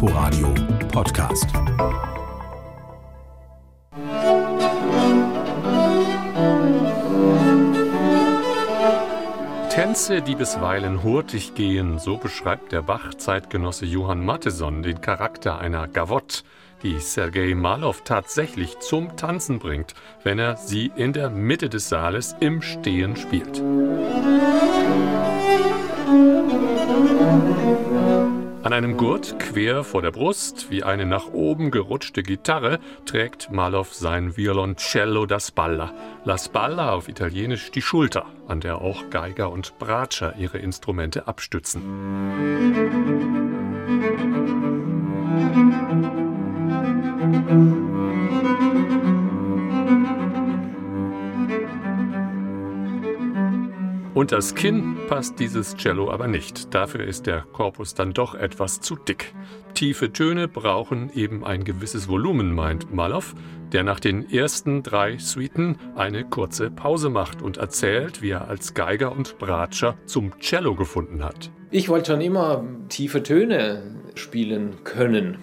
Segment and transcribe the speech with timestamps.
[0.00, 0.54] Inforadio
[0.92, 1.48] Podcast.
[9.70, 16.44] Tänze, die bisweilen hurtig gehen, so beschreibt der Bach-Zeitgenosse Johann Matteson den Charakter einer Gavotte,
[16.84, 22.36] die Sergei Malow tatsächlich zum Tanzen bringt, wenn er sie in der Mitte des Saales
[22.38, 23.60] im Stehen spielt.
[28.68, 33.86] An einem Gurt quer vor der Brust, wie eine nach oben gerutschte Gitarre, trägt Malow
[33.90, 35.94] sein Violoncello da Spalla.
[36.26, 41.80] La Spalla auf Italienisch die Schulter, an der auch Geiger und Bratscher ihre Instrumente abstützen.
[54.18, 56.74] Und das Kinn passt dieses Cello aber nicht.
[56.74, 59.32] Dafür ist der Korpus dann doch etwas zu dick.
[59.74, 63.22] Tiefe Töne brauchen eben ein gewisses Volumen, meint Malow,
[63.70, 68.74] der nach den ersten drei Suiten eine kurze Pause macht und erzählt, wie er als
[68.74, 71.52] Geiger und Bratscher zum Cello gefunden hat.
[71.70, 75.38] Ich wollte schon immer tiefe Töne spielen können.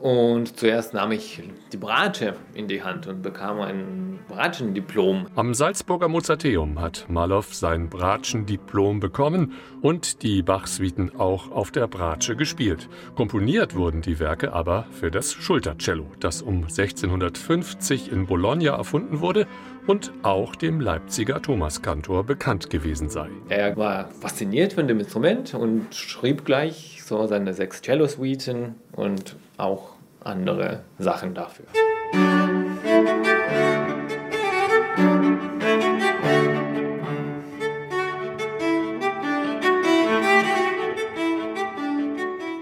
[0.00, 5.26] Und zuerst nahm ich die Bratsche in die Hand und bekam ein Bratschendiplom.
[5.34, 12.34] Am Salzburger Mozarteum hat Malow sein Bratschendiplom bekommen und die Bach-Suiten auch auf der Bratsche
[12.34, 12.88] gespielt.
[13.14, 19.46] Komponiert wurden die Werke aber für das Schultercello, das um 1650 in Bologna erfunden wurde
[19.86, 23.28] und auch dem Leipziger Thomaskantor bekannt gewesen sei.
[23.48, 29.94] Er war fasziniert von dem Instrument und schrieb gleich so seine sechs Cello-Suiten und auch
[30.22, 31.64] andere Sachen dafür.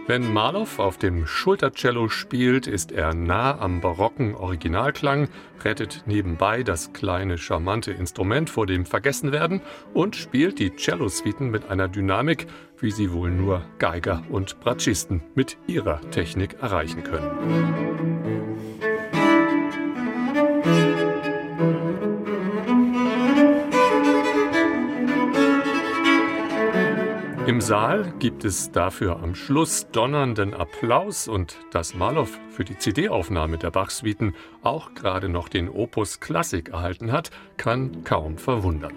[0.09, 5.29] Wenn Marlow auf dem Schultercello spielt, ist er nah am barocken Originalklang,
[5.63, 9.61] rettet nebenbei das kleine charmante Instrument vor dem Vergessenwerden
[9.93, 12.47] und spielt die Cello-Suiten mit einer Dynamik,
[12.79, 17.98] wie sie wohl nur Geiger und Bratschisten mit ihrer Technik erreichen können.
[27.49, 33.57] Im Saal gibt es dafür am Schluss donnernden Applaus und dass Malow für die CD-Aufnahme
[33.57, 38.93] der Bach-Suiten auch gerade noch den Opus Klassik erhalten hat, kann kaum verwundern.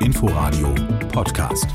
[0.00, 0.74] Inforadio
[1.12, 1.68] Podcast.